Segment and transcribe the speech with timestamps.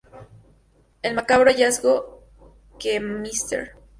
[1.03, 2.23] El macabro hallazgo
[2.79, 3.77] que Mr.